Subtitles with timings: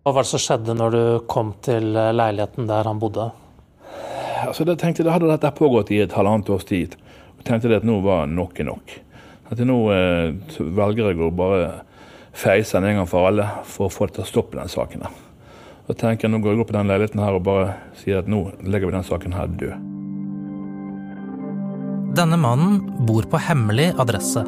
[0.00, 3.26] Hva var det som skjedde når du kom til eh, leiligheten der han bodde?
[4.46, 6.94] Altså, da tenkte, det hadde dette pågått i et halvannet års tid.
[7.36, 8.94] Og tenkte at nå var nok er nok.
[9.52, 11.66] At nå eh, velger jeg å bare
[12.32, 15.04] feise den en gang for alle for å få det til å stoppe den saken.
[15.84, 18.30] Så tenker jeg Nå går jeg opp i den leiligheten her og bare sier at
[18.30, 19.88] nå legger vi den saken her død.
[22.16, 24.46] Denne mannen bor på hemmelig adresse.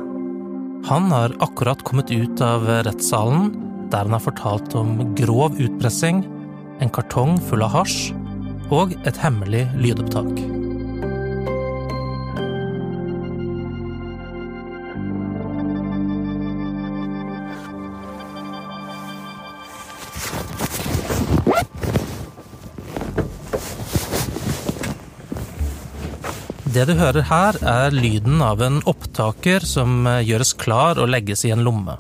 [0.89, 3.53] Han har akkurat kommet ut av rettssalen,
[3.93, 6.25] der han har fortalt om grov utpressing,
[6.81, 8.11] en kartong full av hasj
[8.73, 10.41] og et hemmelig lydopptak.
[26.73, 31.45] Det du hører her, er lyden av en opptaker som eh, gjøres klar og legges
[31.45, 31.99] i en lomme.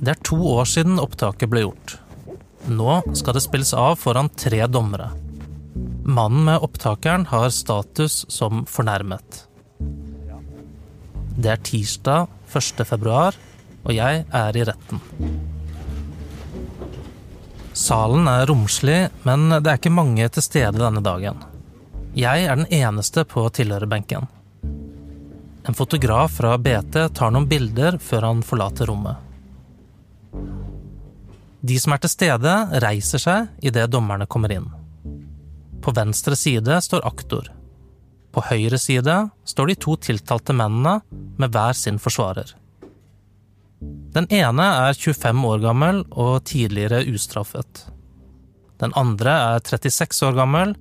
[0.00, 1.98] Det er to år siden opptaket ble gjort.
[2.72, 5.10] Nå skal det spilles av foran tre dommere.
[6.08, 9.42] Mannen med opptakeren har status som fornærmet.
[11.36, 12.82] Det er tirsdag 1.
[12.88, 13.36] februar,
[13.84, 15.04] og jeg er i retten.
[17.76, 21.44] Salen er romslig, men det er ikke mange til stede denne dagen.
[22.16, 24.26] Jeg er den eneste på tilhørerbenken.
[25.68, 29.29] En fotograf fra BT tar noen bilder før han forlater rommet.
[31.60, 34.68] De som er til stede, reiser seg idet dommerne kommer inn.
[35.84, 37.50] På venstre side står aktor.
[38.32, 39.16] På høyre side
[39.48, 41.00] står de to tiltalte mennene
[41.40, 42.54] med hver sin forsvarer.
[44.14, 47.86] Den ene er 25 år gammel og tidligere ustraffet.
[48.80, 50.74] Den andre er 36 år gammel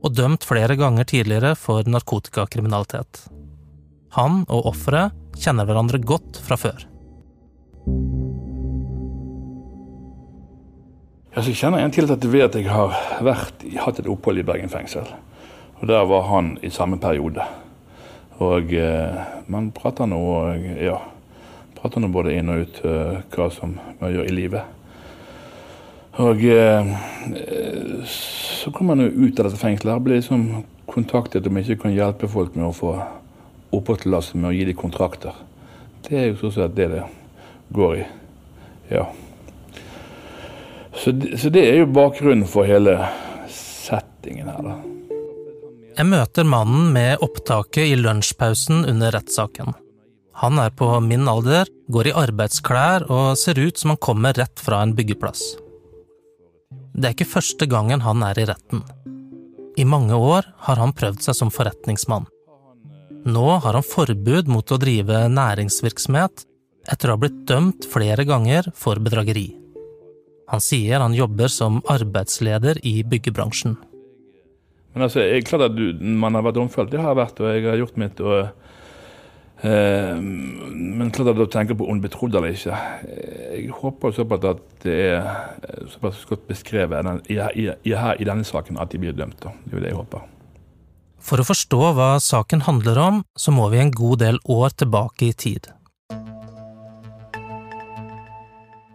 [0.00, 3.26] og dømt flere ganger tidligere for narkotikakriminalitet.
[4.16, 6.86] Han og offeret kjenner hverandre godt fra før.
[11.30, 14.72] Jeg kjenner en til at jeg vet jeg har vært, hatt et opphold i Bergen
[14.72, 15.06] fengsel.
[15.78, 17.44] Og Der var han i samme periode.
[18.42, 20.18] Og eh, Man prater nå
[20.80, 20.96] ja,
[21.78, 24.76] prater nå både inn og ut uh, hva som man gjør i livet.
[26.18, 26.90] Og eh,
[28.10, 31.94] så kommer man jo ut av dette fengselet og blir liksom kontaktet om ikke kan
[31.94, 32.96] hjelpe folk med å få
[33.70, 35.38] oppholdstillatelse med å gi dem kontrakter.
[36.04, 37.06] Det er jo sånn sett det det
[37.70, 38.06] går i.
[38.90, 39.06] Ja.
[40.94, 42.96] Så, så det er jo bakgrunnen for hele
[43.50, 44.78] settingen her, da.
[46.00, 49.74] Jeg møter mannen med opptaket i lunsjpausen under rettssaken.
[50.40, 54.62] Han er på min alder, går i arbeidsklær og ser ut som han kommer rett
[54.62, 55.42] fra en byggeplass.
[56.96, 58.80] Det er ikke første gangen han er i retten.
[59.76, 62.24] I mange år har han prøvd seg som forretningsmann.
[63.28, 66.46] Nå har han forbud mot å drive næringsvirksomhet
[66.90, 69.50] etter å ha blitt dømt flere ganger for bedrageri.
[70.50, 73.76] Han sier han jobber som arbeidsleder i byggebransjen.
[74.94, 77.52] Men altså, jeg, klart at du, Man har vært domfelt, det har jeg vært, og
[77.54, 78.20] jeg har gjort mitt.
[78.20, 78.50] og
[79.60, 80.16] Eh,
[80.72, 82.76] men klart at du tenker på ond betrodd eller ikke.
[83.52, 88.46] Jeg håper såpass at det er eh, såpass godt beskrevet i, i, i, i, denne
[88.46, 89.36] saken at de blir dømt.
[89.42, 89.52] Da.
[89.66, 90.24] Det er det jeg håper.
[91.20, 95.28] For å forstå hva saken handler om, så må vi en god del år tilbake
[95.28, 95.68] i tid.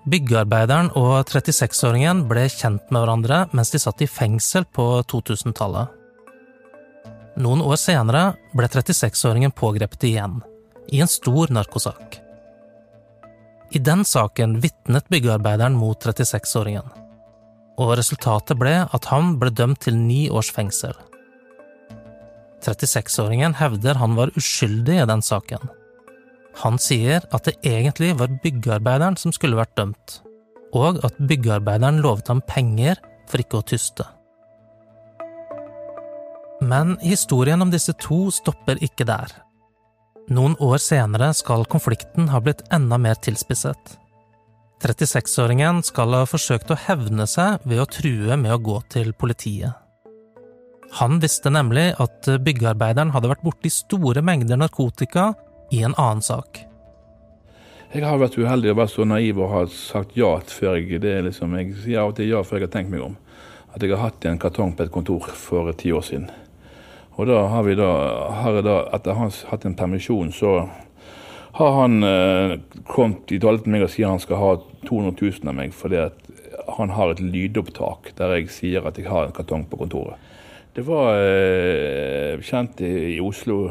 [0.05, 5.89] Byggearbeideren og 36-åringen ble kjent med hverandre mens de satt i fengsel på 2000-tallet.
[7.41, 8.21] Noen år senere
[8.53, 10.37] ble 36-åringen pågrepet igjen
[10.93, 12.19] i en stor narkosak.
[13.73, 16.85] I den saken vitnet byggearbeideren mot 36-åringen,
[17.81, 20.93] og resultatet ble at han ble dømt til ni års fengsel.
[22.61, 25.65] 36-åringen hevder han var uskyldig i den saken.
[26.63, 30.19] Han sier at det egentlig var byggearbeideren som skulle vært dømt,
[30.75, 34.05] og at byggearbeideren lovet ham penger for ikke å tyste.
[36.63, 39.33] Men historien om disse to stopper ikke der.
[40.31, 43.97] Noen år senere skal konflikten ha blitt enda mer tilspisset.
[44.81, 49.73] 36-åringen skal ha forsøkt å hevne seg ved å true med å gå til politiet.
[50.99, 55.33] Han visste nemlig at byggearbeideren hadde vært borti store mengder narkotika
[55.71, 56.63] i en annen sak.
[57.95, 61.13] Jeg har vært uheldig og vært så naiv og har sagt ja før jeg det
[61.15, 63.15] er liksom, Jeg sier av og til ja før jeg har tenkt meg om.
[63.75, 66.27] At jeg har hatt en kartong på et kontor for ti år siden.
[67.15, 67.91] Og da har vi da,
[68.41, 70.65] har jeg da etter han har hatt en permisjon, så
[71.55, 74.49] har han eh, kommet i tale til meg og sier han skal ha
[74.89, 76.17] 200 000 av meg fordi at
[76.75, 80.19] han har et lydopptak der jeg sier at jeg har en kartong på kontoret.
[80.75, 83.69] Det var eh, kjent i, i, Oslo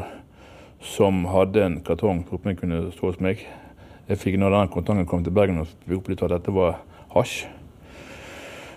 [0.85, 3.41] som hadde en kartong som kunne stå hos meg.
[4.05, 6.77] Jeg fikk når den kontanten kom til Bergen og opplyst at dette var
[7.15, 7.45] hasj.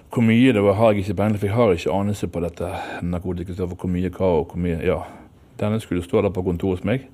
[0.08, 2.70] Hvor mye det var, har jeg ikke peiling for jeg har ikke anelse på dette
[3.04, 3.76] narkotikastoffet.
[3.76, 5.02] Hvor mye hva og hvor mye Ja.
[5.58, 7.08] Denne skulle stå der på kontoret hos meg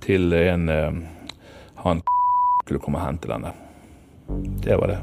[0.00, 0.92] til en eh,
[1.82, 2.02] Han
[2.62, 3.50] skulle komme og hente denne.
[4.62, 5.00] Det var det.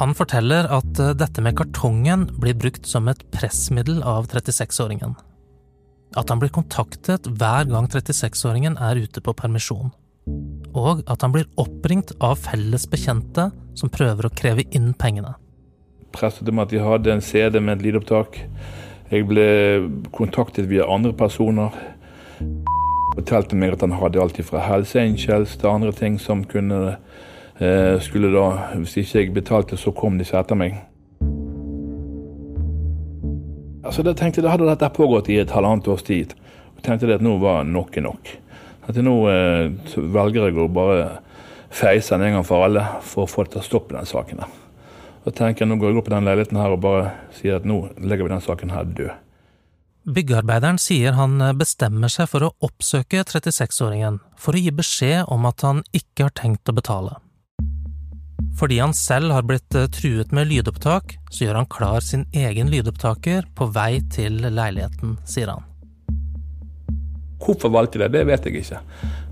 [0.00, 5.14] Han forteller at eh, dette med kartongen blir brukt som et pressmiddel av 36-åringen.
[6.18, 9.92] At han blir kontaktet hver gang 36-åringen er ute på permisjon.
[10.76, 13.48] Og at han blir oppringt av felles bekjente
[13.78, 15.34] som prøver å kreve inn pengene.
[16.12, 18.42] Presset om at de hadde en CD med et lydopptak.
[19.12, 19.48] Jeg ble
[20.12, 21.72] kontaktet via andre personer.
[23.16, 26.96] Fortalte meg at han hadde alt fra Hells Angels til andre ting som kunne
[27.60, 30.80] eh, Skulle da, hvis ikke jeg betalte, så kom de etter meg.
[33.92, 36.30] Altså, da tenkte jeg, da hadde dette pågått i et halvannet års tid.
[36.72, 38.30] Og tenkte jeg at nå var nok nok.
[38.88, 41.02] At nå eh, velger jeg å bare
[41.68, 44.40] feise den en gang for alle for å få det til å stoppe den saken.
[44.40, 44.54] der.
[45.26, 47.68] Da tenker jeg nå går jeg opp i den leiligheten her og bare sier at
[47.68, 49.12] nå legger vi den saken her død.
[50.16, 55.68] Byggearbeideren sier han bestemmer seg for å oppsøke 36-åringen for å gi beskjed om at
[55.68, 57.18] han ikke har tenkt å betale.
[58.58, 62.70] Fordi han selv har blitt eh, truet med lydopptak, så gjør han klar sin egen
[62.70, 65.68] lydopptaker på vei til leiligheten, sier han.
[67.42, 68.82] Hvorfor valgte jeg det, det vet jeg ikke.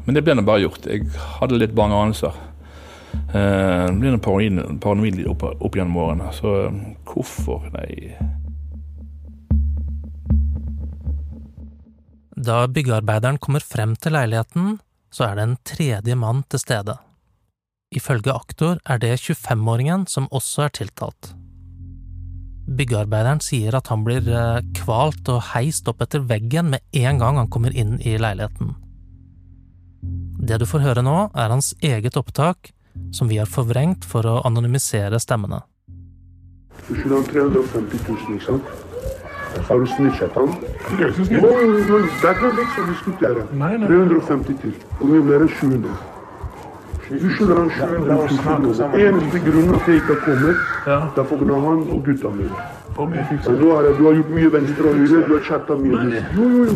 [0.06, 0.88] Men det ble nå bare gjort.
[0.90, 1.06] Jeg
[1.38, 2.34] hadde litt bange anelser.
[3.31, 4.22] Eh, det ble noe
[4.82, 6.31] paranoid opp, opp gjennom årene.
[6.34, 7.69] Så eh, hvorfor?
[7.76, 8.17] Nei.
[12.40, 14.78] Da byggearbeideren kommer frem til leiligheten,
[15.12, 16.96] så er det en tredje mann til stede.
[17.90, 21.32] Ifølge aktor er det 25-åringen som også er tiltalt.
[22.70, 27.40] Byggearbeideren sier at han blir eh, kvalt og heist opp etter veggen med en gang
[27.40, 28.76] han kommer inn i leiligheten.
[30.38, 32.70] Det du får høre nå, er hans eget opptak,
[33.10, 35.58] som vi har forvrengt for å anonymisere stemmene.
[36.86, 38.70] Du skylder han 350 000, ikke sant?
[39.66, 40.54] Har du snitchet han?
[40.94, 43.44] Det er ikke noe vits å diskutere.
[43.50, 44.78] 350 000.
[45.02, 45.26] Hvor mye
[47.10, 47.20] blir det?
[47.20, 47.20] 700.
[47.20, 48.14] Du skylder han 700
[48.88, 50.54] 000 Eneste grunnen til at jeg ikke kommer,
[50.84, 51.56] det er pga.
[51.66, 52.68] han og gutta mine.
[52.96, 53.22] Okay.
[53.46, 56.22] Du, har, du har gjort mye venstre og høyre, du har chatta mye.
[56.36, 56.74] Jo, jo, jo.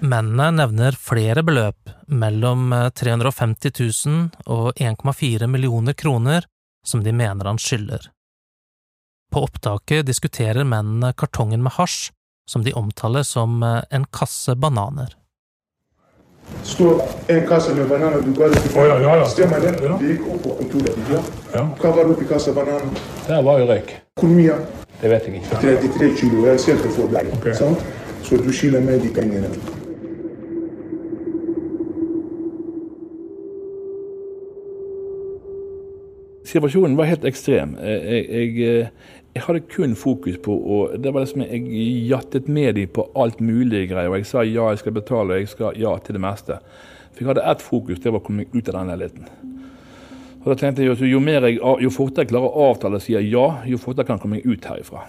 [0.00, 3.72] Mennene nevner flere beløp, mellom 350
[4.06, 6.46] 000 og 1,4 millioner kroner,
[6.86, 8.08] som de mener han skylder.
[9.30, 12.10] På opptaket diskuterer mennene kartongen med hasj,
[12.50, 15.19] som de omtaler som en kasse bananer.
[16.64, 18.20] Står en kasse med bananer.
[18.26, 19.26] Du ga det til Å, ja, ja, ja.
[19.32, 19.74] Stemmer det?
[19.84, 19.96] Ja.
[20.00, 21.22] Det gikk opp på kontoret ja?
[21.54, 21.64] Ja.
[21.80, 23.02] Hva var det oppi kassa bananer?
[23.26, 23.96] Der var jo røyk.
[24.20, 24.60] Hvor mye?
[25.00, 25.60] Det vet jeg ikke.
[25.64, 26.46] 33 kilo.
[26.46, 27.34] Jeg ser det for deg.
[27.38, 27.52] Ok.
[27.56, 27.84] Sant?
[28.22, 29.50] Så du skylder meg de pengene.
[36.50, 37.76] Situasjonen var helt ekstrem.
[37.78, 38.88] Jeg, jeg,
[39.34, 43.40] jeg, hadde kun fokus på og det var liksom, Jeg jattet med dem på alt
[43.40, 44.08] mulig greier.
[44.10, 46.58] og Jeg sa ja, jeg skal betale, og jeg skal ja til det meste.
[47.12, 49.26] For jeg hadde ett fokus, det var å komme meg ut av den leiligheten.
[50.40, 53.20] Og da tenkte jeg, jo, mer jeg, jo fortere jeg klarer å avtale og sier
[53.20, 55.02] ja, jo fortere kan jeg komme meg ut herifra.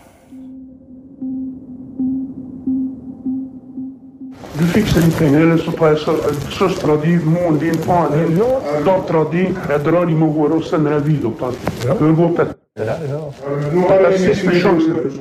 [4.60, 8.38] Du fikser de pengene, eller så tar jeg sø- søstera di, moren din, faren din,
[8.86, 9.48] dattera di.
[9.48, 11.56] Jeg drar dem av gårde og sender deg videoopptak.
[11.88, 12.61] Hør på, Petter.
[12.80, 15.18] Nå har jeg siste sjansen.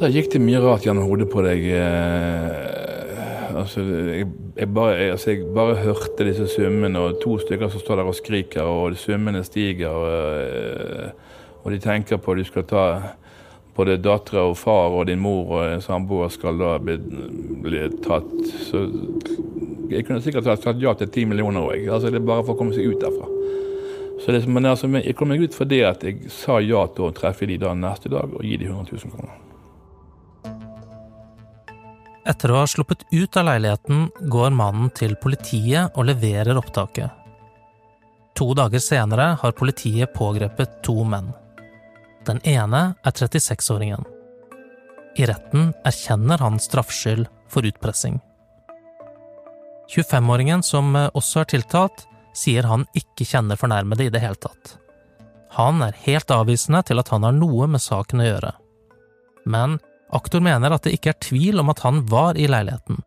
[0.00, 1.66] Da gikk det mye rart gjennom hodet på deg.
[1.76, 4.24] Eh, altså, jeg,
[4.56, 8.08] jeg, bare, jeg, altså, jeg bare hørte disse summene, og to stykker som står der
[8.08, 9.92] og skriker, og summene stiger.
[9.92, 10.08] Og,
[10.48, 12.86] eh, og de tenker på at du skal ta
[13.76, 16.96] både dattera og far og din mor og en samboer skal da bli,
[17.68, 18.32] bli tatt.
[18.64, 18.86] Så
[19.92, 21.86] jeg kunne sikkert sagt ja til ti millioner òg.
[21.88, 23.28] Altså, det er bare for å komme seg ut derfra.
[24.22, 27.14] Så det, men altså, jeg kom meg ut fordi at jeg sa ja til å
[27.16, 29.40] treffe de da neste dag og gi de 100 000 kroner.
[32.28, 37.10] Etter å ha sluppet ut av leiligheten går mannen til politiet og leverer opptaket.
[38.38, 41.32] To dager senere har politiet pågrepet to menn.
[42.26, 44.06] Den ene er 36-åringen.
[45.18, 48.20] I retten erkjenner han straffskyld for utpressing.
[49.92, 52.06] 25-åringen, som også er tiltalt,
[52.36, 54.76] sier han ikke kjenner fornærmede i det hele tatt.
[55.52, 58.52] Han er helt avvisende til at han har noe med saken å gjøre.
[59.44, 59.76] Men
[60.16, 63.02] aktor mener at det ikke er tvil om at han var i leiligheten.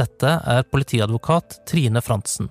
[0.00, 2.50] Dette er politiadvokat Trine Frantzen.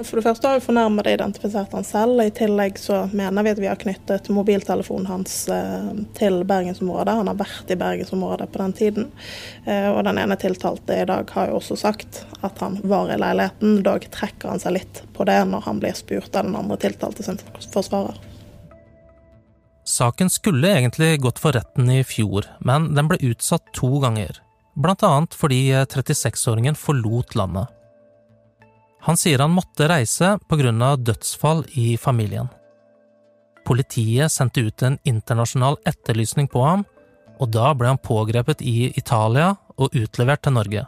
[0.00, 2.20] For det første har vi fornærmede identifisert han selv.
[2.22, 7.18] I tillegg så mener vi at vi har knyttet mobiltelefonen hans eh, til bergensområdet.
[7.20, 9.10] Han har vært i bergensområdet på den tiden.
[9.66, 13.18] Eh, og den ene tiltalte i dag har jo også sagt at han var i
[13.20, 13.82] leiligheten.
[13.84, 17.26] Dog trekker han seg litt på det når han blir spurt av den andre tiltalte
[17.26, 17.40] sin
[17.74, 18.16] forsvarer.
[19.90, 24.38] Saken skulle egentlig gått for retten i fjor, men den ble utsatt to ganger.
[24.80, 27.68] Blant annet fordi 36-åringen forlot landet.
[29.06, 32.48] Han sier han måtte reise av dødsfall i familien.
[33.64, 36.84] Politiet sendte ut en internasjonal etterlysning på ham,
[37.40, 40.86] og da ble han pågrepet i Italia og utlevert til Norge.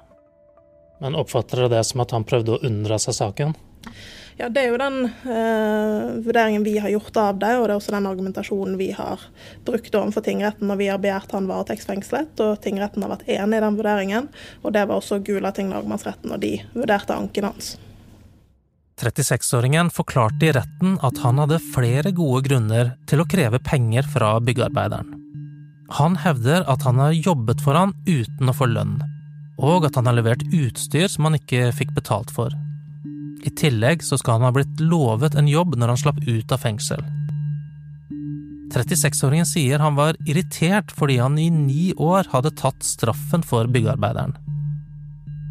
[1.00, 3.54] Men oppfatter dere det som at han prøvde å unndra seg saken?
[4.36, 7.80] Ja, Det er jo den eh, vurderingen vi har gjort av det, og det er
[7.80, 9.20] også den argumentasjonen vi har
[9.66, 13.64] brukt overfor tingretten når vi har begjært han varetektsfengslet, og tingretten har vært enig i
[13.66, 14.28] den vurderingen.
[14.62, 17.74] Og det var også Gulating lagmannsretten når de vurderte anken hans.
[19.02, 24.36] 36-åringen forklarte i retten at han hadde flere gode grunner til å kreve penger fra
[24.44, 25.18] byggearbeideren.
[25.98, 29.00] Han hevder at han har jobbet for han uten å få lønn,
[29.60, 32.54] og at han har levert utstyr som han ikke fikk betalt for.
[33.42, 36.62] I tillegg så skal han ha blitt lovet en jobb når han slapp ut av
[36.62, 37.02] fengsel.
[38.72, 44.32] 36-åringen sier han var irritert fordi han i ni år hadde tatt straffen for byggearbeideren.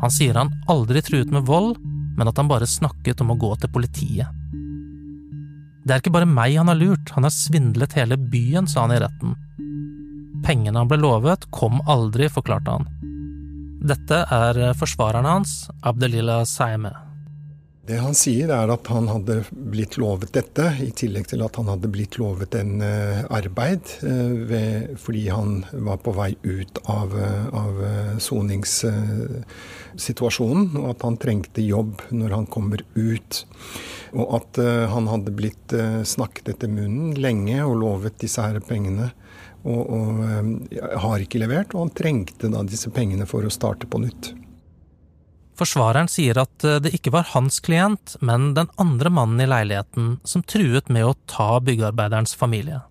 [0.02, 1.76] Han sier han aldri truet med vold,
[2.18, 4.38] men at han bare snakket om å gå til politiet.
[5.82, 8.94] Det er ikke bare meg han har lurt, han har svindlet hele byen, sa han
[8.96, 9.38] i retten.
[10.46, 12.90] Pengene han ble lovet, kom aldri, forklarte han.
[13.82, 16.94] Dette er forsvareren hans, Abdelila Saime.
[17.82, 21.66] Det han sier, er at han hadde blitt lovet dette, i tillegg til at han
[21.72, 27.10] hadde blitt lovet en uh, arbeid uh, ved, fordi han var på vei ut av,
[27.18, 27.82] uh, av
[28.22, 33.50] soningssituasjonen, og at han trengte jobb når han kommer ut.
[34.14, 34.60] Og at
[34.92, 35.72] han hadde blitt
[36.04, 39.16] snakket etter munnen lenge og lovet disse her pengene.
[39.64, 40.20] Og, og
[41.06, 44.41] har ikke levert, og han trengte da disse pengene for å starte på nytt.
[45.62, 50.16] Forsvareren sier at eh, det ikke var hans klient, men den andre mannen i leiligheten
[50.26, 52.82] som truet med å ta byggearbeiderens familie.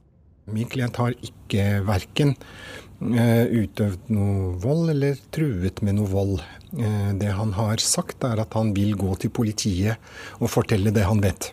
[0.50, 6.44] Min klient har ikke verken eh, utøvd noe vold eller truet med noe vold.
[6.78, 9.98] Eh, det han har sagt, er at han vil gå til politiet
[10.38, 11.50] og fortelle det han vet.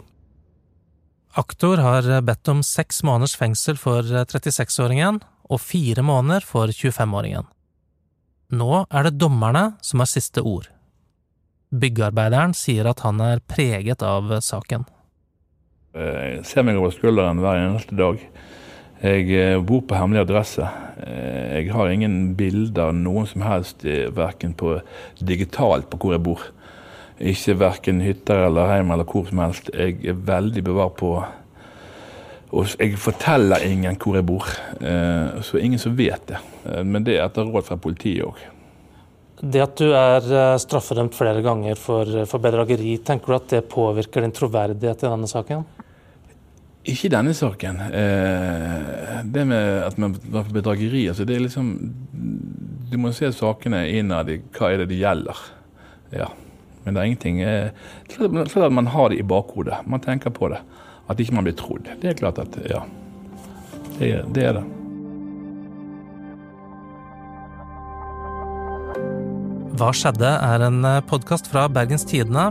[1.37, 7.49] Aktor har bedt om seks måneders fengsel for 36-åringen og fire måneder for 25-åringen.
[8.53, 10.69] Nå er det dommerne som har siste ord.
[11.67, 14.85] Byggearbeideren sier at han er preget av saken.
[15.97, 18.21] Jeg ser meg over skulderen hver eneste dag.
[18.97, 20.65] Jeg eh, bor på hemmelig adresse.
[21.03, 24.77] Eh, jeg har ingen bilder noen som helst, eh, verken på
[25.19, 26.45] digitalt på hvor jeg bor.
[27.19, 29.69] Ikke verken hytter eller hjem eller hvor som helst.
[29.73, 31.17] Jeg er veldig bevart på
[32.47, 34.45] og jeg forteller ingen hvor jeg bor,
[35.43, 36.37] så ingen som vet det.
[36.87, 38.39] Men det er etter råd fra politiet òg.
[39.37, 43.67] Det at du er eh, straffedømt flere ganger for, for, bedrageri, tenker du at det
[43.69, 45.61] påvirker din troverdighet i denne saken?
[46.87, 47.83] Ikke i denne saken.
[47.85, 51.69] Eh, det med at man var for bedrageri, altså det er liksom
[52.87, 55.43] Du må se sakene innad i hva er det det gjelder.
[56.15, 56.31] Ja.
[56.85, 57.69] Men det er ingenting eh,
[58.07, 59.83] Klart at man har det i bakhodet.
[59.85, 60.63] Man tenker på det.
[61.11, 61.91] At ikke man blir trodd.
[62.01, 62.81] Det er klart at ja.
[63.99, 64.65] Det, det er det.
[69.77, 70.25] Hva skjedde?
[70.25, 72.47] er en eh, podkast fra Bergens Tidende.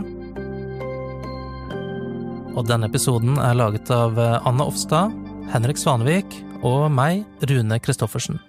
[2.55, 5.11] Og denne episoden er laget av eh, Anne Offstad,
[5.51, 8.39] Henrik Svanvik og meg, Rune Christoffersen.